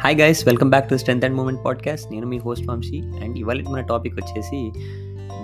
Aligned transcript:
Hi 0.00 0.20
guys 0.20 0.46
welcome 0.46 0.70
back 0.70 0.88
to 0.88 0.96
strength 0.96 1.24
and 1.24 1.36
movement 1.36 1.64
podcast 1.64 2.12
నేను 2.12 2.26
మీ 2.26 2.38
host 2.38 2.68
Vamsi 2.68 3.00
and 3.00 3.38
ఇవాళ 3.38 3.64
మన 3.70 3.80
టాపిక్ 3.80 4.14
వచ్చేసి 4.14 4.72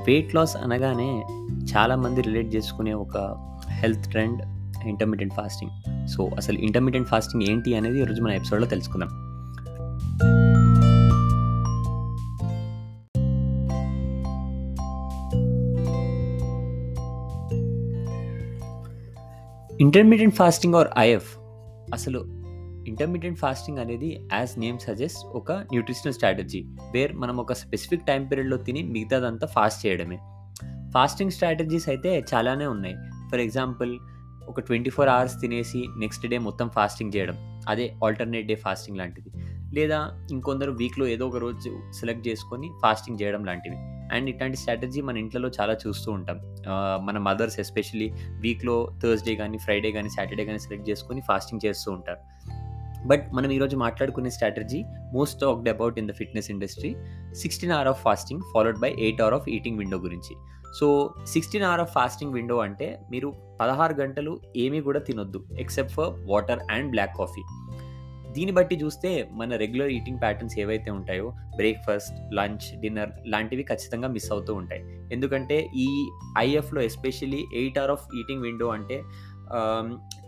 వెయిట్ 0.06 0.34
లాస్ 0.34 0.56
అనగానే 0.56 1.24
చాలామంది 1.76 2.22
రిలేట్ 2.22 2.56
చేసుకునే 2.56 2.92
ఒక 2.92 3.36
health 3.70 4.10
trend 4.10 4.42
intermediate 4.88 5.32
fasting 5.32 6.08
so 6.08 6.30
అసలు 6.36 6.58
ఇంటర్మీడియట్ 6.58 7.08
ఫాస్టింగ్ 7.08 7.42
ఏంటి 7.50 7.76
అనేది 7.76 8.00
ఈరోజు 8.00 8.22
మన 8.22 8.30
ఎపిసోడ్లో 8.30 8.66
తెలుసుకుందాం. 8.66 9.08
ఇంటర్మీడియట్ 19.80 20.34
ఫాస్టింగ్ 20.34 20.74
ఆర్ 20.74 20.88
ఐఎఫ్ 20.98 21.36
అసలు 21.92 22.35
ఇంటర్మీడియట్ 22.86 23.38
ఫాస్టింగ్ 23.38 23.78
అనేది 23.78 24.28
యాజ్ 24.32 24.58
నేమ్ 24.58 24.78
సజెస్ట్ 24.78 25.26
ఒక 25.26 25.52
న్యూట్రిషనల్ 25.52 26.14
స్ట్రాటజీ 26.14 26.64
వేర్ 26.92 27.12
మనం 27.12 27.36
ఒక 27.36 27.52
స్పెసిఫిక్ 27.52 28.06
టైం 28.06 28.24
పీరియడ్లో 28.24 28.56
తిని 28.56 28.82
మిగతాదంతా 28.82 29.46
ఫాస్ట్ 29.46 29.86
చేయడమే. 29.86 30.18
ఫాస్టింగ్ 30.94 31.30
స్ట్రాటజీస్ 31.30 31.88
అయితే 31.88 32.24
చాలానే 32.34 32.66
ఉన్నాయి. 32.66 32.94
ఫర్ 33.30 33.40
ఎగ్జాంపుల్ 33.40 33.98
ఒక 34.48 34.60
ట్వంటీ 34.60 34.90
ఫోర్ 34.90 35.08
అవర్స్ 35.08 35.40
తినేసి 35.40 35.84
నెక్స్ట్ 35.98 36.26
డే 36.26 36.38
మొత్తం 36.38 36.68
ఫాస్టింగ్ 36.68 37.12
చేయడం. 37.16 37.36
అదే 37.68 37.94
ఆల్టర్నేట్ 38.04 38.46
డే 38.46 38.54
ఫాస్టింగ్ 38.54 38.98
లాంటిది. 38.98 39.30
లేదా 39.74 40.26
ఇంకొందరు 40.30 40.72
వీక్లో 40.72 41.06
ఏదో 41.06 41.26
ఒక 41.26 41.36
రోజు 41.36 41.70
సెలెక్ట్ 41.92 42.28
చేసుకొని 42.28 42.70
ఫాస్టింగ్ 42.82 43.18
చేయడం 43.22 43.44
లాంటివి. 43.44 43.76
అండ్ 44.16 44.30
ఇట్లాంటి 44.30 44.56
స్ట్రాటజీ 44.56 45.00
మన 45.00 45.16
ఇంట్లో 45.18 45.50
చాలా 45.60 45.76
చూస్తూ 45.86 46.12
ఉంటాం. 46.12 46.38
మన 47.06 47.18
మదర్స్ 47.18 47.60
ఎస్పెషలీ 47.60 48.12
వీక్లో 48.40 48.92
థర్స్డే 49.02 49.34
కానీ 49.34 49.58
ఫ్రైడే 49.58 49.90
కానీ 49.92 50.08
సాటర్డే 50.08 50.44
కానీ 50.44 50.58
సెలెక్ట్ 50.58 50.90
చేసుకొని 50.90 51.20
ఫాస్టింగ్ 51.28 51.66
చేస్తూ 51.66 51.92
ఉంటారు. 51.92 52.35
బట్ 53.10 53.24
మనం 53.36 53.50
ఈరోజు 53.56 53.76
మాట్లాడుకునే 53.84 54.30
strategy 54.36 54.80
most 55.16 55.36
talked 55.42 55.68
about 55.74 55.98
in 56.00 56.08
the 56.10 56.14
fitness 56.20 56.48
industry 56.54 56.90
sixteen 57.42 57.74
hour 57.76 57.90
of 57.92 58.00
fasting 58.06 58.42
followed 58.52 58.80
by 58.84 58.90
eight 59.06 59.20
hour 59.24 59.36
of 59.38 59.48
eating 59.56 59.78
window 59.82 59.98
గురించి. 60.06 60.34
So 60.78 60.86
sixteen 61.34 61.66
hour 61.68 61.82
of 61.84 61.92
fasting 61.98 62.34
window 62.38 62.56
అంటే 62.66 62.88
మీరు 63.10 63.28
పదహారు 63.60 63.94
గంటలు 64.00 64.32
ఏమీ 64.64 64.80
కూడా 64.88 65.00
తినొద్దు 65.08 65.40
except 65.64 65.94
for 65.98 66.10
water 66.32 66.62
and 66.74 66.90
black 66.94 67.14
coffee. 67.20 67.44
దీన్ని 68.34 68.54
బట్టి 68.56 68.76
చూస్తే 68.82 69.10
మన 69.32 69.56
రెగ్యులర్ 69.62 69.92
ఈటింగ్ 69.96 70.20
ప్యాటర్న్స్ 70.22 70.56
ఏవైతే 70.62 70.90
ఉంటాయో 70.96 71.28
బ్రేక్ఫాస్ట్ 71.56 72.16
లంచ్ 72.38 72.66
డిన్నర్ 72.82 73.12
లాంటివి 73.32 73.64
ఖచ్చితంగా 73.70 74.08
మిస్ 74.16 74.28
అవుతూ 74.32 74.54
ఉంటాయి. 74.54 74.82
ఎందుకంటే 75.12 75.56
ఈ 75.84 75.88
ఐఎఫ్లో 76.38 76.80
especially 76.90 77.42
eight 77.60 77.78
hour 77.78 77.94
of 77.96 78.04
eating 78.20 78.44
window 78.48 78.68
అంటే 78.68 78.98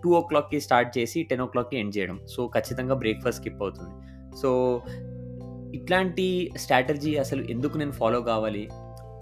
టూ 0.05 0.15
ఓ 0.15 0.21
క్లాక్కి 0.21 0.61
స్టార్ట్ 0.61 0.99
చేసి 0.99 1.23
టెన్ 1.23 1.41
ఓ 1.41 1.47
క్లాక్కి 1.47 1.79
ఎండ్ 1.79 1.99
చేయడం. 1.99 2.21
సో 2.29 2.47
ఖచ్చితంగా 2.47 2.95
బ్రేక్ఫాస్ట్ 2.95 3.41
స్కిప్ 3.41 3.63
అవుతుంది. 3.63 3.95
సో 4.37 4.83
ఇట్లాంటి 5.75 6.51
స్ట్రాటజీ 6.57 7.17
అసలు 7.17 7.43
ఎందుకు 7.43 7.79
నేను 7.79 7.93
ఫాలో 7.93 8.21
కావాలి? 8.21 8.69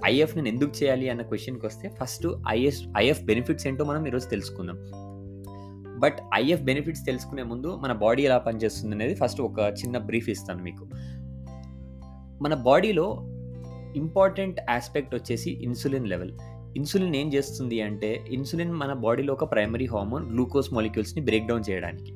ఐఎఫ్ 0.06 0.36
నేను 0.36 0.48
ఎందుకు 0.48 0.72
చేయాలి 0.82 1.08
అన్న 1.08 1.22
క్వశ్చన్కి 1.22 1.66
వస్తే 1.66 1.88
ఫస్ట్ 1.88 2.26
ఐఎస్ 2.48 2.82
ఐఎఫ్ 2.96 3.22
బెనిఫిట్స్ 3.22 3.66
ఏంటో 3.66 3.84
మనం 3.84 4.06
ఈరోజు 4.06 4.28
తెలుసుకుందాం. 4.28 4.78
బట్ 6.00 6.16
ఐఎఫ్ 6.34 6.62
బెనిఫిట్స్ 6.62 7.06
తెలుసుకునే 7.06 7.42
ముందు 7.42 7.76
మన 7.76 7.92
బాడీ 7.92 8.22
ఎలా 8.22 8.38
పనిచేస్తుంది 8.38 8.94
అనేది 8.94 9.14
ఫస్ట్ 9.14 9.40
ఒక 9.40 9.58
చిన్న 9.58 9.98
బ్రీఫ్ 9.98 10.28
ఇస్తాను 10.28 10.62
మీకు. 10.62 10.84
మన 12.42 12.54
బాడీలో 12.54 13.06
ఇంపార్టెంట్ 13.96 14.60
ఆస్పెక్ట్ 14.70 15.14
వచ్చేసి 15.14 15.50
ఇన్సులిన్ 15.50 16.08
లెవెల్ 16.08 16.32
ఇన్సులిన్ 16.76 17.16
ఏం 17.16 17.28
చేస్తుంది 17.34 17.78
అంటే 17.80 18.10
ఇన్సులిన్ 18.28 18.72
మన 18.80 18.92
బాడీలో 19.04 19.32
ఒక 19.32 19.44
ప్రైమరీ 19.52 19.86
హార్మోన్ 19.86 20.26
గ్లూకోజ్ 20.32 20.74
మాలిక్యూల్స్ని 20.74 21.24
బ్రేక్ 21.24 21.48
డౌన్ 21.48 21.64
చేయడానికి. 21.70 22.12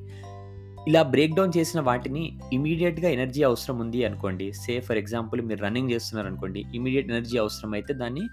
ఇలా 0.87 1.01
బ్రేక్ 1.13 1.33
డౌన్ 1.35 1.51
చేసిన 1.57 1.79
వాటిని 1.79 2.23
ఇమీడియట్గా 2.53 3.09
ఎనర్జీ 3.09 3.41
అవసరం 3.43 3.79
ఉంది 3.79 3.99
అనుకోండి. 4.05 4.47
సే 4.53 4.73
ఫర్ 4.79 4.97
ఎగ్జాంపుల్ 4.97 5.41
మీరు 5.41 5.61
రన్నింగ్ 5.65 5.91
చేస్తున్నారు 5.91 6.27
అనుకోండి 6.27 6.63
ఇమీడియట్ 6.75 7.11
ఎనర్జీ 7.11 7.37
అవసరం 7.37 7.73
అయితే 7.73 7.93
దాన్ని 7.93 8.23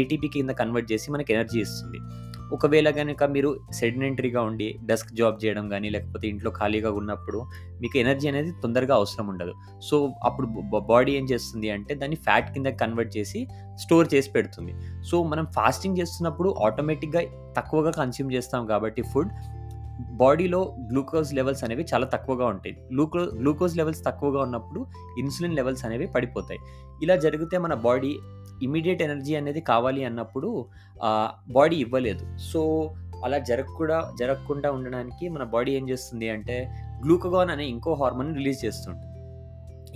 ఏటీపీ 0.00 0.28
కింద 0.28 0.50
కన్వర్ట్ 0.60 0.92
చేసి 0.92 1.12
మనకి 1.12 1.32
ఎనర్జీ 1.34 1.60
ఇస్తుంది. 1.60 2.00
ఒకవేళ 2.56 2.90
కనుక 2.90 3.24
మీరు 3.34 3.50
సెడినెంటరీగా 3.72 4.40
ఉండి 4.42 4.68
డెస్క్ 4.86 5.12
జాబ్ 5.14 5.44
చేయడం 5.44 5.68
కానీ 5.68 5.90
లేకపోతే 5.90 6.28
ఇంట్లో 6.28 6.50
ఖాళీగా 6.50 6.90
ఉన్నప్పుడు 6.90 7.38
మీకు 7.82 7.98
ఎనర్జీ 7.98 8.28
అనేది 8.28 8.50
తొందరగా 8.62 8.94
అవసరం 8.94 9.28
ఉండదు. 9.28 9.54
సో 9.82 10.12
అప్పుడు 10.24 10.46
బాడీ 10.92 11.12
ఏం 11.12 11.24
చేస్తుంది 11.24 11.70
అంటే 11.70 11.94
దాన్ని 11.94 12.16
ఫ్యాట్ 12.16 12.52
కింద 12.54 12.66
కన్వర్ట్ 12.66 13.16
చేసి 13.16 13.48
స్టోర్ 13.84 14.08
చేసి 14.14 14.30
పెడుతుంది. 14.30 14.74
సో 15.10 15.22
మనం 15.22 15.46
ఫాస్టింగ్ 15.56 15.98
చేస్తున్నప్పుడు 15.98 16.54
ఆటోమేటిక్గా 16.66 17.22
తక్కువగా 17.58 17.90
కన్స్యూమ్ 17.90 18.32
చేస్తాం 18.32 18.66
కాబట్టి 18.66 19.02
ఫుడ్ 19.02 19.32
బాడీలో 20.20 20.74
గ్లూకోజ్ 20.90 21.34
లెవెల్స్ 21.34 21.64
అనేవి 21.64 21.84
చాలా 21.94 22.06
తక్కువగా 22.06 22.46
ఉంటాయి. 22.46 22.74
గ్లూకో 22.92 23.18
గ్లూకోజ్ 23.40 23.76
లెవెల్స్ 23.76 24.04
తక్కువగా 24.04 24.40
ఉన్నప్పుడు 24.42 24.86
ఇన్సులిన్ 25.18 25.54
లెవెల్స్ 25.54 25.84
అనేవి 25.84 26.06
పడిపోతాయి. 26.06 26.60
ఇలా 27.02 27.16
జరిగితే 27.16 27.58
మన 27.58 27.74
బాడీ 27.74 28.18
ఇమీడియట్ 28.66 29.02
ఎనర్జీ 29.06 29.34
అనేది 29.40 29.60
కావాలి 29.70 30.02
అన్నప్పుడు 30.08 30.50
బాడీ 31.56 31.78
ఇవ్వలేదు. 31.84 32.24
సో 32.50 32.60
అలా 33.26 33.38
జరగకుండా 33.48 33.98
జరగకుండా 34.20 34.68
ఉండడానికి 34.76 35.24
మన 35.34 35.42
బాడీ 35.54 35.72
ఏం 35.78 35.84
చేస్తుంది 35.90 36.28
అంటే 36.36 36.56
గ్లూకగాన్ 37.04 37.50
అనే 37.54 37.64
ఇంకో 37.74 37.92
హార్మోన్ 38.02 38.32
రిలీజ్ 38.38 38.60
చేస్తుంది 38.66 39.06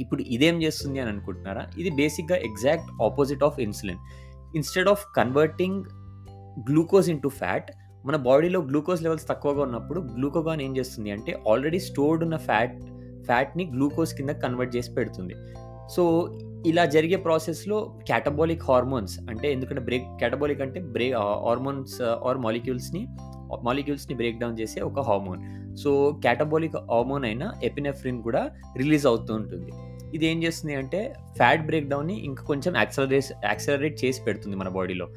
ఇప్పుడు 0.02 0.22
ఇదేం 0.34 0.56
చేస్తుంది 0.64 0.98
అని 1.02 1.10
అనుకుంటున్నారా? 1.14 1.62
ఇది 1.80 1.90
బేసిక్గా 2.00 2.36
exact 2.48 2.88
opposite 3.06 3.44
of 3.48 3.58
insulin. 3.66 4.00
Instead 4.58 4.90
of 4.92 5.04
converting 5.18 5.80
glucose 6.68 7.08
into 7.14 7.30
fat 7.40 7.70
మన 8.08 8.16
బాడీలో 8.28 8.58
గ్లూకోజ్ 8.70 9.00
లెవెల్స్ 9.04 9.26
తక్కువగా 9.30 9.62
ఉన్నప్పుడు 9.68 10.00
గ్లూకోగాన్ 10.16 10.60
ఏం 10.66 10.72
చేస్తుంది 10.78 11.10
అంటే 11.14 11.32
ఆల్రెడీ 11.50 11.80
స్టోర్డ్ 11.88 12.22
ఉన్న 12.26 12.36
ఫ్యాట్ 12.48 12.76
ఫ్యాట్ని 13.28 13.64
గ్లూకోజ్ 13.74 14.12
కింద 14.18 14.32
కన్వర్ట్ 14.42 14.72
చేసి 14.76 14.90
పెడుతుంది. 14.98 15.34
సో 15.90 16.32
ఇలా 16.66 16.84
జరిగే 16.84 17.16
ప్రాసెస్లో 17.16 17.98
క్యాటబాలిక్ 18.06 18.62
హార్మోన్స్ 18.62 19.20
అంటే 19.30 19.52
ఎందుకంటే 19.52 19.80
బ్రేక్ 19.80 20.04
క్యాటబాలిక్ 20.18 20.60
అంటే 20.60 20.80
బ్రేక్ 20.80 21.14
హార్మోన్స్ 21.14 22.02
ఆర్ 22.02 22.38
మాలిక్యూల్స్ని 22.38 23.06
మాలిక్యూల్స్ని 23.62 24.16
బ్రేక్ 24.16 24.38
డౌన్ 24.38 24.58
చేసే 24.60 24.80
ఒక 24.80 25.00
హార్మోన్ 25.00 25.42
సో 25.76 26.12
క్యాటబాలిక్ 26.22 26.76
హార్మోన్ 26.76 27.24
అయిన 27.24 27.52
ఎపినెఫ్రిన్ 27.62 28.22
కూడా 28.22 28.50
రిలీజ్ 28.76 29.06
అవుతూ 29.06 29.34
ఉంటుంది. 29.34 29.70
ఇది 30.14 30.26
ఏం 30.26 30.42
చేస్తుంది 30.42 30.74
అంటే 30.74 31.14
ఫ్యాట్ 31.36 31.66
బ్రేక్ 31.66 31.88
డౌన్ని 31.88 32.24
ఇంకా 32.24 32.44
కొంచెం 32.44 32.76
యాక్సలరేట్ 32.76 33.24
యాక్సలరేట్ 33.44 34.04
చేసి 34.04 34.22
పెడుతుంది 34.22 34.56
మన 34.56 34.68
బాడీలో 34.68 35.08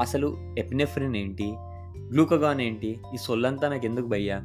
అసలు 0.00 0.56
ఎపినెఫ్రిన్ 0.58 1.16
ఏంటి? 1.16 1.54
గ్లూకోగాన్ 2.12 2.60
ఏంటి? 2.60 2.98
ఈ 3.14 3.16
సొల్లంతా 3.16 3.68
నాకు 3.68 3.86
ఎందుకు 3.86 4.06
భయ్యా? 4.06 4.40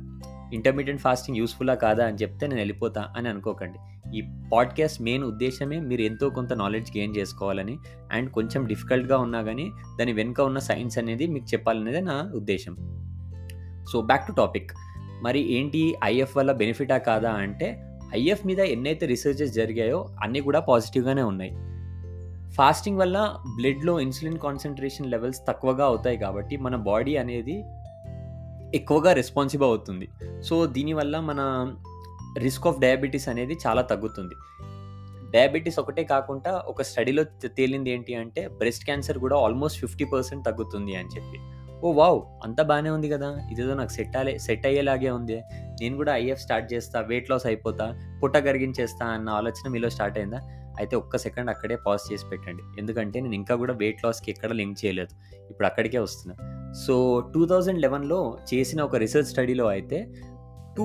ఇంటర్మీడియట్ 0.53 0.99
ఫాస్టింగ్ 0.99 1.37
యూస్ఫుల్లా 1.37 1.75
కాదా 1.75 2.05
అని 2.05 2.17
చెప్తే 2.17 2.47
నేను 2.47 2.59
వెళ్ళిపోతా 2.59 3.13
అని 3.17 3.29
అనుకోకండి. 3.29 3.79
ఈ 4.17 4.23
పాడ్కాస్ట్ 4.53 5.01
మెయిన్ 5.01 5.23
ఉద్దేశమే 5.23 5.79
మీరు 5.79 6.01
ఎంతో 6.01 6.29
కొంత 6.29 6.53
నాలెడ్జ్ 6.53 6.97
గెయిన్ 6.97 7.15
చేసుకోవాలని 7.17 7.77
అండ్ 8.11 8.31
కొంచెం 8.31 8.65
డిఫికల్ట్గా 8.65 9.17
ఉన్నా 9.17 9.41
కానీ 9.41 9.71
దాని 9.99 10.13
వెనుక 10.13 10.41
ఉన్న 10.41 10.59
సైన్స్ 10.59 10.97
అనేది 10.97 11.27
మీకు 11.27 11.45
చెప్పాలనేదే 11.53 12.01
నా 12.01 12.31
ఉద్దేశం. 12.35 12.75
సో 13.93 14.01
బ్యాక్ 14.01 14.27
టు 14.27 14.31
టాపిక్ 14.31 14.71
మరి 15.21 15.53
ఏంటి 15.53 15.95
ఐఎఫ్ 16.03 16.37
వల్ల 16.37 16.51
బెనిఫిటా 16.51 16.97
కాదా 16.97 17.31
అంటే 17.31 17.83
ఐఎఫ్ 18.15 18.47
మీద 18.47 18.59
ఎన్నైతే 18.59 19.05
రీసెర్చెస్ 19.05 19.53
జరిగాయో 19.53 20.09
అన్నీ 20.23 20.39
కూడా 20.39 20.59
పాజిటివ్గానే 20.59 21.21
ఉన్నాయి. 21.21 21.51
ఫాస్టింగ్ 22.51 22.97
వల్ల 22.97 23.35
బ్లడ్లో 23.55 23.99
ఇన్సులిన్ 23.99 24.37
కాన్సన్ట్రేషన్ 24.37 25.11
లెవెల్స్ 25.11 25.47
తక్కువగా 25.47 25.85
అవుతాయి 25.85 26.17
కాబట్టి 26.17 26.57
మన 26.57 26.75
బాడీ 26.75 27.15
అనేది 27.15 27.63
ఎక్కువగా 28.73 29.13
రెస్పాన్సిబుల్ 29.13 29.69
అవుతుంది. 29.69 30.07
సో 30.43 30.65
దీనివల్ల 30.65 31.19
మన 31.19 31.73
రిస్క్ 32.37 32.67
ఆఫ్ 32.67 32.79
డయాబెటీస్ 32.79 33.29
అనేది 33.29 33.57
చాలా 33.67 33.81
తగ్గుతుంది. 33.81 34.35
డయాబెటీస్ 35.31 35.79
ఒకటే 35.79 36.03
కాకుండా 36.03 36.63
ఒక 36.67 36.81
స్టడీలో 36.81 37.23
తేలింది 37.47 37.91
ఏంటి 37.91 38.15
అంటే 38.15 38.47
బ్రెస్ట్ 38.47 38.85
క్యాన్సర్ 38.85 39.17
కూడా 39.17 39.35
ఆల్మోస్ట్ 39.35 39.79
ఫిఫ్టీ 39.79 40.05
పర్సెంట్ 40.05 40.45
తగ్గుతుంది 40.45 40.95
అని 40.95 41.07
చెప్పి. 41.07 41.39
Oh 41.83 41.91
wow! 41.91 42.21
అంత 42.43 42.61
బాగానే 42.61 42.89
ఉంది 42.89 43.09
కదా! 43.09 43.47
ఇదేదో 43.51 43.73
నాకు 43.73 43.89
సెట్ 43.89 44.17
అయ్యే 44.17 44.37
సెట్ 44.37 44.65
అయ్యేలాగే 44.65 45.09
ఉంది. 45.09 45.41
నేను 45.81 45.95
కూడా 45.95 46.15
ఐఎఫ్ 46.15 46.41
స్టార్ట్ 46.41 46.73
చేస్తా 46.73 46.99
వెయిట్ 46.99 47.29
లాస్ 47.29 47.45
అయిపోతా 47.45 48.17
పుట్ట 48.23 48.37
కరిగించేస్తా 48.37 49.05
అన్న 49.05 49.29
ఆలోచన 49.29 49.69
మీలో 49.69 49.89
స్టార్ట్ 49.89 50.17
అయిందా? 50.17 50.37
అయితే 50.79 50.95
ఒక్క 50.95 51.17
సెకండ్ 51.17 51.49
అక్కడే 51.49 51.75
పాజ్ 51.75 52.13
చేసి 52.13 52.25
పెట్టండి. 52.25 52.63
ఎందుకంటే 52.79 53.19
నేను 53.19 53.35
ఇంకా 53.35 53.55
కూడా 53.55 53.73
వెయిట్ 53.73 54.03
లాస్కి 54.05 54.31
ఎక్కడ 54.31 54.51
లింక్ 54.51 54.85
చేయలేదు. 54.85 55.09
ఇప్పుడు 55.49 55.67
అక్కడికే 55.67 55.99
వస్తున్నా. 55.99 56.54
సో 56.75 57.19
టూ 57.33 57.45
థౌజండ్ 57.45 57.81
లెవెన్లో 57.81 58.37
చేసిన 58.53 58.81
ఒక 58.81 58.95
రీసెర్చ్ 58.95 59.29
స్టడీలో 59.29 59.67
అయితే 59.67 60.07
టూ 60.77 60.83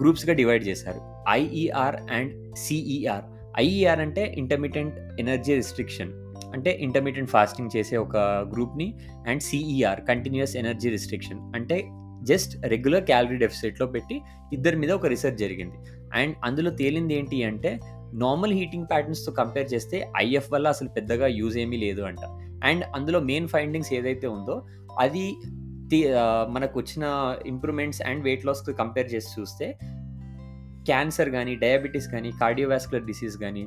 గ్రూప్స్గా 0.00 0.34
డివైడ్ 0.34 0.68
చేశారు. 0.68 1.00
ఐఈఆర్ 1.28 1.96
అండ్ 1.96 2.56
సిఈఆర్. 2.56 3.24
ఐఈఆర్ 3.58 4.00
అంటే 4.00 4.34
ఇంటర్మీడియంట్ 4.38 5.20
ఎనర్జీ 5.20 5.54
రిస్ట్రిక్షన్. 5.54 6.12
అంటే 6.54 6.78
ఇంటర్మీడియంట్ 6.80 7.30
ఫాస్టింగ్ 7.30 7.76
చేసే 7.76 7.96
ఒక 7.96 8.16
గ్రూప్ని 8.16 8.94
and 9.28 9.42
CER 9.42 10.00
continuous 10.00 10.56
energy 10.56 10.90
restriction. 10.90 11.52
అంటే 11.54 11.88
జస్ట్ 12.22 12.66
రెగ్యులర్ 12.66 13.04
క్యాలరీ 13.04 13.36
డెఫిసిట్లో 13.36 13.86
పెట్టి 13.86 14.20
ఇద్దరి 14.52 14.76
మీద 14.76 14.90
ఒక 14.90 15.06
రీసెర్చ్ 15.06 15.38
జరిగింది. 15.38 15.76
అండ్ 16.14 16.36
అందులో 16.44 16.70
తేలింది 16.70 17.14
ఏంటి 17.14 17.44
అంటే 17.44 17.80
నార్మల్ 18.12 18.52
హీటింగ్ 18.52 18.86
ప్యాటర్న్స్తో 18.90 19.32
కంపేర్ 19.32 19.74
చేస్తే 19.74 20.10
ఐఎఫ్ 20.16 20.52
వల్ల 20.52 20.68
అసలు 20.68 20.88
పెద్దగా 20.88 21.26
యూజ్ 21.26 21.58
ఏమీ 21.58 21.76
లేదు 21.76 22.02
అంట. 22.02 22.18
అండ్ 22.64 22.84
అందులో 22.96 23.20
మెయిన్ 23.20 23.48
ఫైండింగ్స్ 23.48 23.94
ఏదైతే 23.94 24.26
ఉందో 24.26 24.66
అది 25.00 25.24
మనకు 26.50 26.78
వచ్చిన 26.78 27.04
ఇంప్రూవ్మెంట్స్ 27.46 28.02
అండ్ 28.02 28.24
వెయిట్ 28.24 28.46
లాస్కి 28.46 28.72
కంపేర్ 28.72 29.14
చేసి 29.14 29.40
చూస్తే 29.40 29.78
క్యాన్సర్ 30.84 31.30
కానీ 31.30 31.54
డయాబెటీస్ 31.54 32.08
కానీ 32.08 32.32
కార్డియోవాస్కులర్ 32.40 33.04
డిసీజ్ 33.04 33.36
కానీ 33.36 33.66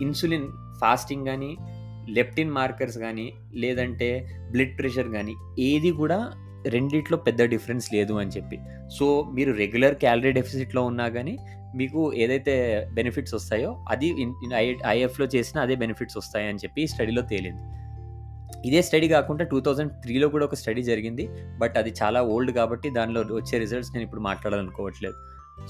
ఇన్సులిన్ 0.00 0.48
ఫాస్టింగ్ 0.80 1.26
కానీ 1.26 1.56
లెప్టిన్ 2.08 2.50
మార్కర్స్ 2.50 2.98
కానీ 2.98 3.32
లేదంటే 3.54 4.28
బ్లడ్ 4.50 4.78
ప్రెషర్ 4.78 5.08
కానీ 5.08 5.34
ఏది 5.58 5.90
కూడా 5.90 6.32
రెండిట్లో 6.66 7.16
పెద్ద 7.16 7.42
డిఫరెన్స్ 7.42 7.94
లేదు 7.94 8.14
అని 8.14 8.30
చెప్పి. 8.30 8.56
సో 8.98 9.30
మీరు 9.32 9.52
రెగ్యులర్ 9.52 9.94
క్యాలరీ 9.94 10.32
డెఫిసిట్లో 10.32 10.82
ఉన్నా 10.82 11.08
కానీ 11.08 11.38
మీకు 11.76 12.14
ఏదైతే 12.14 12.84
బెనిఫిట్స్ 12.92 13.34
వస్తాయో 13.34 13.84
అది 13.88 14.08
ఐఎఫ్లో 14.86 15.26
చేసిన 15.26 15.60
అదే 15.60 15.74
బెనిఫిట్స్ 15.74 16.16
వస్తాయని 16.18 16.58
చెప్పి 16.64 16.86
స్టడీలో 16.86 17.22
తేలింది. 17.22 17.62
ఇదే 18.64 18.82
స్టడీ 18.82 19.08
కాకుండా 19.08 19.44
టూ 19.44 19.60
థౌజండ్ 19.60 19.92
త్రీలో 19.92 20.28
కూడా 20.28 20.44
ఒక 20.44 20.54
స్టడీ 20.54 20.82
జరిగింది. 20.82 21.28
బట్ 21.58 21.78
అది 21.78 21.94
చాలా 22.02 22.22
ఓల్డ్ 22.22 22.52
కాబట్టి 22.52 22.90
దానిలో 22.90 23.20
వచ్చే 23.20 23.58
రిజల్ట్స్ 23.58 23.92
నేను 23.92 24.04
ఇప్పుడు 24.04 24.20
మాట్లాడాలనుకోవట్లేదు. 24.20 25.14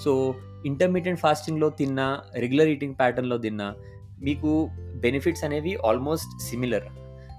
సో 0.04 0.34
ఇంటర్మీడియట్ 0.66 1.20
ఫాస్టింగ్లో 1.20 1.70
తిన్నా 1.70 2.20
రెగ్యులర్ 2.36 2.68
ఈటింగ్ 2.68 2.94
ప్యాటర్న్లో 2.94 3.38
తిన్నా 3.38 3.74
మీకు 4.20 4.68
బెనిఫిట్స్ 4.96 5.44
అనేవి 5.44 5.74
ఆల్మోస్ట్ 5.74 6.42
సిమిలర్. 6.42 6.84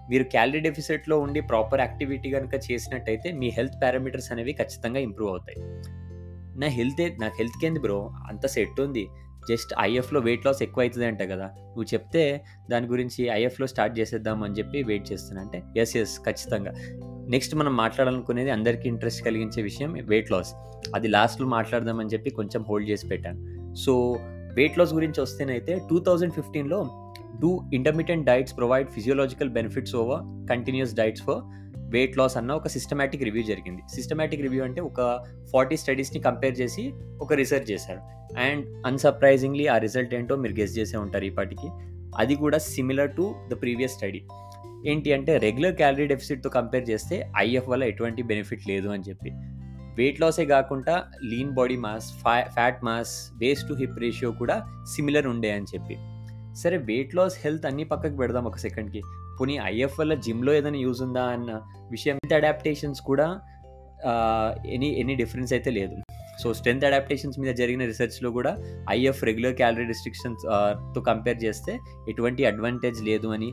మీరు 0.10 0.24
క్యాలరీ 0.24 0.60
డెఫిసిట్లో 0.60 1.20
ఉండి 1.20 1.42
ప్రాపర్ 1.42 1.80
యాక్టివిటీ 1.80 2.32
కనుక 2.32 2.72
చేసినట్టయితే 2.72 3.32
మీ 3.32 3.50
హెల్త్ 3.50 3.84
పారామీటర్స్ 3.84 4.32
అనేవి 4.32 4.54
ఖచ్చితంగా 4.54 5.00
ఇంప్రూవ్ 5.00 5.30
అవుతాయి. 5.30 5.60
నా 6.60 6.68
హెల్త్ 6.68 7.22
నాకు 7.22 7.36
హెల్త్కి 7.38 7.68
ఏంది 7.68 7.80
బ్రో? 7.80 8.14
అంత 8.28 8.46
సెట్ 8.48 8.82
ఉంది. 8.82 9.08
జస్ట్ 9.50 9.74
ఐఎఫ్లో 9.80 10.20
వెయిట్ 10.20 10.46
లాస్ 10.46 10.64
ఎక్కువ 10.64 10.84
అవుతుంది 10.84 11.06
అంట 11.06 11.22
కదా. 11.22 11.46
నువ్వు 11.46 11.84
చెప్తే 11.84 12.44
దాని 12.72 12.88
గురించి 12.88 13.28
ఐఎఫ్లో 13.28 13.68
స్టార్ట్ 13.68 14.00
చేసేద్దాం 14.00 14.44
అని 14.44 14.54
చెప్పి 14.54 14.84
వెయిట్ 14.84 15.12
చేస్తున్నా. 15.12 15.42
అంటే 15.42 15.64
ఎస్ 15.78 15.98
ఎస్ 15.98 16.20
ఖచ్చితంగా. 16.20 16.74
నెక్స్ట్ 17.30 17.56
మనం 17.56 17.78
మాట్లాడాలనుకునేది 17.78 18.50
అందరికీ 18.50 18.90
ఇంట్రెస్ట్ 18.90 19.26
కలిగించే 19.26 19.62
విషయం 19.62 19.94
వెయిట్ 20.04 20.32
లాస్ 20.32 20.54
అది 20.96 21.08
లాస్ట్లో 21.08 21.48
మాట్లాడదామని 21.48 22.10
చెప్పి 22.10 22.30
కొంచెం 22.30 22.66
హోల్డ్ 22.70 22.90
చేసి 22.90 23.08
పెట్టాను. 23.08 23.74
సో 23.74 24.20
వెయిట్ 24.54 24.78
లాస్ 24.78 24.94
గురించి 24.94 25.22
వస్తేనైతే 25.22 25.82
టూ 25.90 26.00
థౌజండ్ 26.00 26.34
ఫిఫ్టీన్లో 26.34 27.12
do 27.42 27.62
intermediate 27.74 28.24
diets 28.24 28.58
provide 28.58 28.90
physiological 28.90 29.50
benefits 29.50 29.96
over 29.96 30.50
continuous 30.50 30.96
diets 30.96 31.24
for 31.24 31.67
weight 31.90 32.18
loss 32.18 32.38
అన్న 32.38 32.52
ఒక 32.52 32.68
సిస్టమేటిక్ 32.68 33.24
రివ్యూ 33.24 33.44
జరిగింది. 33.44 33.82
సిస్టమేటిక్ 33.96 34.42
రివ్యూ 34.42 34.64
అంటే 34.64 34.82
ఒక 34.82 35.02
ఫార్టీ 35.54 35.78
స్టడీస్ని 35.78 36.22
కంపేర్ 36.22 36.60
చేసి 36.62 36.94
ఒక 37.22 37.34
రీసెర్చ్ 37.34 37.72
చేశారు. 37.72 38.02
అండ్ 38.40 38.88
అన్సర్ప్రైజింగ్లీ 38.88 39.68
ఆ 39.68 39.78
రిజల్ట్ 39.78 40.16
ఏంటో 40.16 40.36
మీరు 40.36 40.60
గెస్ 40.60 40.78
చేసే 40.78 40.98
ఉంటారు 40.98 41.26
ఈ 41.26 41.30
పాటికి 41.30 41.70
అది 42.18 42.36
కూడా 42.36 42.58
similar 42.58 43.12
to 43.12 43.36
the 43.50 43.62
previous 43.62 43.94
study 43.94 44.22
ఏంటి 44.86 45.14
అంటే 45.14 45.38
రెగ్యులర్ 45.38 45.76
క్యాలరీ 45.76 46.08
డెఫిసిట్తో 46.08 46.50
కంపేర్ 46.50 46.90
చేస్తే 46.90 47.32
ఐఎఫ్ 47.38 47.70
వల్ల 47.70 47.84
ఎటువంటి 47.84 48.22
బెనిఫిట్ 48.22 48.68
లేదు 48.68 48.90
అని 48.90 49.04
చెప్పి. 49.10 49.30
వెయిట్ 49.98 50.22
లాసే 50.22 50.46
కాకుండా 50.46 51.04
lean 51.24 51.50
body 51.50 51.78
mass 51.78 52.08
fat 52.54 52.84
mass 52.84 53.32
waist 53.38 53.68
to 53.70 53.74
hip 53.74 54.00
ratio 54.00 54.32
కూడా 54.32 54.58
సిమిలర్ 54.96 55.28
ఉండే 55.28 55.52
అని 55.52 55.66
చెప్పి. 55.76 55.98
సరే 56.56 56.78
వెయిట్ 56.78 57.16
లాస్ 57.16 57.38
హెల్త్ 57.46 57.66
అన్ని 57.66 57.84
పక్కకు 57.84 58.16
పెడదాం 58.16 58.46
ఒక 58.46 58.58
సెకండ్కి 58.58 59.02
పోనీ 59.40 59.56
ఐఎఫ్ 59.74 59.98
వల్ల 60.02 60.14
జిమ్లో 60.26 60.54
ఏదైనా 60.60 60.82
యూజ్ 60.86 61.02
ఉందా 61.08 61.26
అన్న 61.36 61.52
విషయం 61.96 62.18
అడాప్టేషన్స్ 62.40 63.02
కూడా 63.10 63.28
ఎనీ 64.76 64.90
ఎనీ 65.02 65.14
డిఫరెన్స్ 65.22 65.52
అయితే 65.56 65.70
లేదు. 65.78 65.96
సో 66.42 66.48
స్ట్రెంత్ 66.58 66.84
అడాప్టేషన్స్ 66.88 67.38
మీద 67.42 67.52
జరిగిన 67.60 67.84
రీసెర్చ్లో 67.92 68.30
కూడా 68.36 68.52
ఐఎఫ్ 68.96 69.22
రెగ్యులర్ 69.30 69.56
క్యాలరీ 69.60 69.86
రిస్ట్రిక్షన్స్తో 69.92 71.02
కంపేర్ 71.08 71.40
చేస్తే 71.46 71.74
ఎటువంటి 72.12 72.42
అడ్వాంటేజ్ 72.50 73.00
లేదు 73.08 73.28
అని 73.36 73.50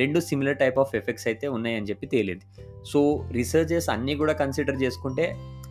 రెండు 0.00 0.20
సిమిలర్ 0.28 0.58
టైప్ 0.62 0.78
ఆఫ్ 0.82 0.92
ఎఫెక్ట్స్ 1.00 1.26
అయితే 1.30 1.48
ఉన్నాయని 1.56 1.88
చెప్పి 1.90 2.08
తేలింది. 2.14 2.46
సో 2.90 3.00
రీసెర్చెస్ 3.38 3.88
అన్నీ 3.94 4.16
కూడా 4.22 4.34
కన్సిడర్ 4.42 4.78
చేసుకుంటే 4.84 5.24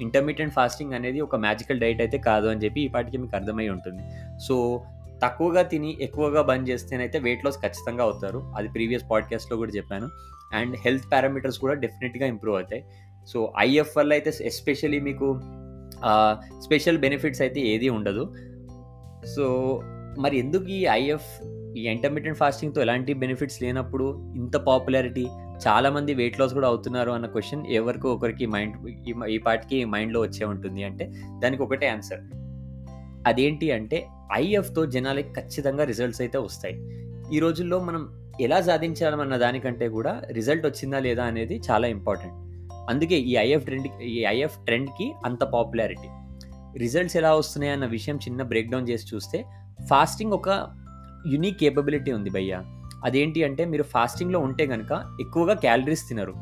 ఇంటర్మీడియట్ 0.06 0.54
ఫాస్టింగ్ 0.58 0.94
అనేది 0.98 1.22
ఒక 1.28 1.38
మ్యాజికల్ 1.46 1.80
డైట్ 1.84 2.02
అయితే 2.06 2.18
కాదు 2.30 2.48
అని 2.54 2.62
చెప్పి 2.66 2.82
ఈ 2.88 2.90
పాటికి 2.96 3.20
మీకు 3.24 3.36
అర్థమై 3.40 3.68
ఉంటుంది. 3.76 4.04
సో 4.48 4.56
తక్కువగా 5.24 5.62
తిని 5.62 5.98
ఎక్కువగా 6.02 6.42
బంద్ 6.42 6.70
చేస్తేనైతే 6.70 7.20
వెయిట్ 7.20 7.46
లాస్ 7.46 7.58
ఖచ్చితంగా 7.58 8.04
అవుతారు. 8.04 8.54
అది 8.58 8.68
ప్రీవియస్ 8.68 9.04
పాడ్కాస్ట్లో 9.12 9.58
కూడా 9.58 9.72
చెప్పాను. 9.72 10.10
అండ్ 10.54 10.76
హెల్త్ 10.76 11.06
పారామీటర్స్ 11.14 11.60
కూడా 11.60 11.74
డెఫినెట్గా 11.74 12.28
ఇంప్రూవ్ 12.28 12.58
అవుతాయి. 12.58 12.84
సో 13.28 13.54
ఐఎఫ్ 13.60 13.98
వల్ల 13.98 14.14
అయితే 14.14 14.34
ఎస్పెషలీ 14.42 15.00
మీకు 15.00 15.40
స్పెషల్ 16.60 16.98
బెనిఫిట్స్ 16.98 17.42
అయితే 17.42 17.60
ఏది 17.60 17.90
ఉండదు. 17.90 18.36
సో 19.36 19.46
మరి 20.20 20.40
ఎందుకు 20.40 20.68
ఈ 20.70 20.86
ఐఎఫ్ 20.86 21.30
ఈ 21.78 21.88
ఇంటర్మీడియట్ 21.88 22.38
ఫాస్టింగ్తో 22.38 22.82
ఎలాంటి 22.82 23.14
బెనిఫిట్స్ 23.14 23.64
లేనప్పుడు 23.64 24.34
ఇంత 24.36 24.56
పాపులారిటీ 24.58 25.28
చాలామంది 25.68 26.14
వెయిట్ 26.14 26.40
లాస్ 26.40 26.54
కూడా 26.54 26.68
అవుతున్నారు 26.68 27.12
అన్న 27.12 27.26
క్వశ్చన్ 27.26 27.68
ఎవరికో 27.68 28.14
ఒకరికి 28.14 28.46
మైండ్ 28.46 28.76
ఈ 29.30 29.38
పాటికి 29.38 29.86
మైండ్లో 29.86 30.22
వచ్చే 30.22 30.46
ఉంటుంది. 30.46 30.84
అంటే 30.84 31.06
దానికి 31.44 31.64
ఒకటే 31.64 31.88
ఆన్సర్ 31.88 32.22
అదేంటి 33.28 33.72
అంటే 33.72 34.08
ఐఎఫ్తో 34.34 34.86
జనాలకి 34.86 35.34
ఖచ్చితంగా 35.34 35.84
రిజల్ట్స్ 35.84 36.22
అయితే 36.22 36.38
వస్తాయి. 36.38 36.76
ఈ 37.36 37.40
రోజుల్లో 37.40 37.80
మనం 37.80 38.30
ఎలా 38.42 38.62
సాధించాలన్న 38.62 39.38
దానికంటే 39.38 39.90
కూడా 39.90 40.22
రిజల్ట్ 40.32 40.66
వచ్చిందా 40.66 41.00
లేదా 41.00 41.24
అనేది 41.24 41.62
చాలా 41.72 41.88
ఇంపార్టెంట్. 41.88 42.36
అందుకే 42.90 43.18
ఈ 43.20 43.38
ఐఎఫ్ 43.38 43.66
ట్రెండ్ 43.66 43.88
ఈ 44.02 44.26
ఐఎఫ్ 44.26 44.58
ట్రెండ్కి 44.66 45.14
అంత 45.26 45.44
పాపులారిటీ. 45.44 46.10
రిజల్ట్స్ 46.78 47.18
ఎలా 47.18 47.36
వస్తున్నాయి 47.36 47.74
అన్న 47.74 47.86
విషయం 47.86 48.18
చిన్న 48.18 48.42
బ్రేక్డౌన్ 48.44 48.90
చేసి 48.90 49.16
చూస్తే 49.16 49.46
ఫాస్టింగ్ 49.90 50.34
ఒక 50.34 50.50
యునిక్ 51.28 51.60
కేపబిలిటీ 51.60 52.12
ఉంది 52.12 52.30
భయ్య. 52.30 52.62
అదేంటి 53.06 53.44
అంటే 53.44 53.66
మీరు 53.66 53.84
ఫాస్టింగ్లో 53.84 54.40
ఉంటే 54.40 54.68
కనుక 54.68 54.92
ఎక్కువగా 55.22 55.54
క్యాలరీస్ 55.54 56.10
తినరు. 56.10 56.34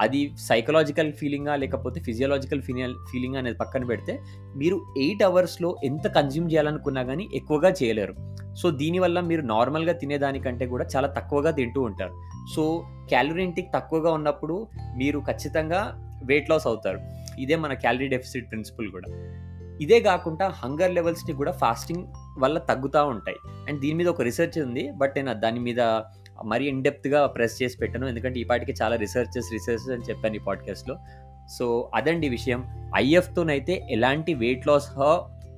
అది 0.00 0.32
సైకలాజికల్ 0.38 1.12
ఫీలింగా 1.12 1.56
లేకపోతే 1.56 2.00
ఫిజియలాజికల్ 2.00 2.62
ఫీలింగ్ 2.62 2.94
ఫీలింగ్ 3.12 3.36
అనేది 3.36 3.56
పక్కన 3.56 3.84
పెడితే 3.84 4.18
మీరు 4.56 4.94
ఎయిట్ 4.98 5.22
అవర్స్లో 5.22 5.76
ఎంత 5.84 6.06
కన్జ్యూమ్ 6.06 6.52
చేయాలనుకున్నా 6.52 7.02
కానీ 7.02 7.28
ఎక్కువగా 7.34 7.72
చేయలేరు. 7.82 8.14
సో 8.54 8.70
దీనివల్ల 8.70 9.20
మీరు 9.20 9.42
నార్మల్గా 9.42 9.92
తినేదానికంటే 9.92 10.66
కూడా 10.66 10.86
చాలా 10.96 11.08
తక్కువగా 11.08 11.50
తింటూ 11.50 11.82
ఉంటారు. 11.82 12.14
సో 12.56 12.84
క్యాలరీ 13.08 13.42
ఇంటిక్ 13.42 13.74
తక్కువగా 13.74 14.12
ఉన్నప్పుడు 14.12 14.66
మీరు 14.96 15.20
ఖచ్చితంగా 15.20 16.06
వెయిట్ 16.24 16.50
లాస్ 16.50 16.66
అవుతారు. 16.66 17.00
ఇదే 17.40 17.56
మన 17.56 17.72
క్యాలరీ 17.72 18.08
డెఫిసిట్ 18.08 18.50
ప్రిన్సిపల్ 18.50 18.88
కూడా. 18.88 19.36
ఇదే 19.80 20.00
కాకుండా 20.00 20.48
హంగర్ 20.48 20.94
లెవెల్స్ని 20.94 21.36
కూడా 21.36 21.52
ఫాస్టింగ్ 21.52 22.06
వల్ల 22.38 22.58
తగ్గుతూ 22.58 23.04
ఉంటాయి. 23.04 23.36
అండ్ 23.68 23.80
దీని 23.80 23.94
మీద 23.94 24.08
ఒక 24.08 24.22
రీసెర్చ్ 24.22 24.62
ఉంది 24.62 24.90
బట్ 24.90 25.12
నేను 25.16 25.32
దాని 25.32 25.60
మీద 25.60 25.76
మరీ 26.44 26.66
ఇన్డెప్త్గా 26.66 27.26
ప్రెస్ 27.26 27.62
చేసి 27.62 27.78
పెట్టాను. 27.78 28.06
ఎందుకంటే 28.06 28.40
ఈ 28.40 28.44
పాటికి 28.44 28.74
చాలా 28.82 28.96
రీసెర్చెస్ 28.96 29.52
రీసెర్చ్ 29.52 29.92
అని 29.92 30.02
చెప్పాను 30.02 30.34
ఈ 30.34 30.38
పాడ్కాస్ట్లో 30.38 30.96
సో 31.58 31.90
అదండి 31.94 32.28
విషయం. 32.28 32.90
ఐఎఫ్తోనైతే 32.96 33.86
ఎలాంటి 33.90 34.34
వెయిట్ 34.34 34.66
లాస్ 34.66 34.88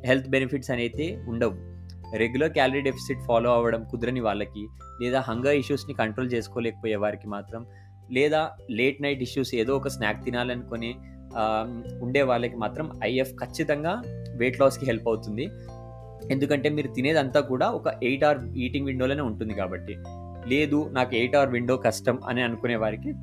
హెల్త్ 0.07 0.29
బెనిఫిట్స్ 0.29 0.71
అనేది 0.71 1.17
ఉండవు. 1.29 1.73
రెగ్యులర్ 2.17 2.53
క్యాలరీ 2.53 2.81
డెఫిసిట్ 2.81 3.21
ఫాలో 3.27 3.55
అవ్వడం 3.55 3.85
కుదరని 3.91 4.21
వాళ్ళకి 4.21 4.69
లేదా 5.03 5.21
హంగర్ 5.21 5.55
ఇష్యూస్ని 5.55 5.95
కంట్రోల్ 5.95 6.33
చేసుకోలేకపోయే 6.33 6.97
వారికి 6.97 7.29
మాత్రం 7.29 7.67
లేదా 8.13 8.51
లేట్ 8.71 9.03
నైట్ 9.03 9.23
ఇష్యూస్ 9.23 9.55
ఏదో 9.55 9.77
ఒక 9.77 9.89
స్నాక్ 9.89 10.25
తినాలనుకుని 10.25 10.95
ఉండే 12.01 12.23
వాళ్ళకి 12.23 12.57
మాత్రం 12.57 13.01
ఐఎఫ్ 13.05 13.33
ఖచ్చితంగా 13.33 14.03
వెయిట్ 14.37 14.61
లాస్కి 14.61 14.87
హెల్ప్ 14.87 15.09
అవుతుంది. 15.09 15.49
ఎందుకంటే 16.31 16.69
మీరు 16.69 16.89
తినేదంతా 16.89 17.41
కూడా 17.41 17.71
ఒక 17.71 17.89
ఎయిట్ 18.03 18.25
అవర్ 18.25 18.45
ఈటింగ్ 18.57 18.87
విండోలోనే 18.87 19.23
ఉంటుంది 19.23 19.55
కాబట్టి. 19.55 19.93
లేదు 20.47 20.89
నాకు 20.93 21.17
ఎయిట్ 21.17 21.37
అవర్ 21.37 21.49
విండో 21.49 21.77
కష్టం 21.77 22.19
అని 22.29 22.43
అనుకునే 22.43 22.77
వారికి 22.77 23.15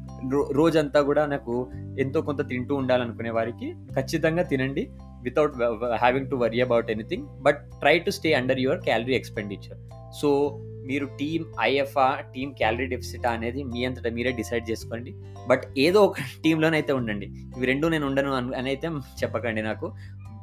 రోజంతా 0.54 1.02
కూడా 1.02 1.26
నాకు 1.26 1.72
ఎంతో 2.00 2.22
కొంత 2.22 2.50
తింటూ 2.50 2.76
ఉండాలనుకునే 2.76 3.30
వారికి 3.30 3.74
ఖచ్చితంగా 3.96 4.44
తినండి 4.44 4.90
without 5.22 5.56
having 6.00 6.30
to 6.30 6.36
worry 6.36 6.62
about 6.62 6.92
anything 6.92 7.28
but 7.28 7.58
try 7.80 8.00
to 8.00 8.10
stay 8.10 8.34
under 8.34 8.60
your 8.60 8.80
calorie 8.80 9.16
expenditure 9.16 9.78
so 10.22 10.60
మీరు 10.86 11.06
టీమ్ 11.06 11.46
ఐఎఫ్ఆ 11.62 12.16
టీమ్ 12.36 12.54
క్యాలరీ 12.54 12.86
డెఫిసిటా 12.86 13.30
అనేది 13.30 13.64
మీ 13.64 13.86
అంతటా 13.86 14.10
మీరే 14.10 14.32
డిసైడ్ 14.32 14.72
చేసుకోండి. 14.72 15.16
బట్ 15.48 15.64
ఏదో 15.78 16.02
ఒక 16.04 16.16
టీంలోనైతే 16.44 16.94
ఉండండి. 16.94 17.26
ఇవి 17.26 17.66
రెండు 17.66 17.88
నేను 17.88 18.08
ఉండను 18.08 18.34
అని 18.34 18.70
అయితే 18.70 18.88
చెప్పకండి 19.24 19.62
నాకు. 19.62 19.94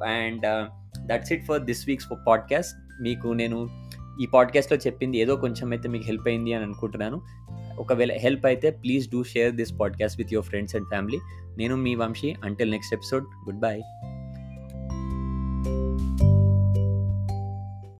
And 0.05 0.67
that's 1.07 1.31
it 1.31 1.43
for 1.43 1.61
this 1.61 1.87
week's 1.87 2.07
podcast 2.27 3.01
మీకు 3.01 3.27
నేను 3.27 3.69
ఈ 4.21 4.25
పాడ్కాస్ట్లో 4.25 4.77
చెప్పింది 4.77 5.17
ఏదో 5.17 5.35
కొంచెం 5.35 5.71
అయితే 5.71 5.89
మీకు 5.89 6.05
హెల్ప్ 6.05 6.27
అయింది 6.27 6.53
అని 6.53 6.63
అనుకుంటున్నాను. 6.63 7.21
ఒకవేళ 7.79 8.11
హెల్ప్ 8.11 8.45
అయితే 8.45 8.71
please 8.71 9.11
do 9.11 9.23
share 9.23 9.53
this 9.53 9.73
podcast 9.79 10.17
with 10.17 10.33
your 10.33 10.45
friends 10.45 10.75
and 10.75 10.87
family 10.87 11.19
నేను 11.57 11.75
మీ 11.75 11.95
Vamsi. 11.95 12.35
Until 12.43 12.71
next 12.71 12.93
episode 12.93 13.23
good 13.23 13.59
bye 13.59 13.81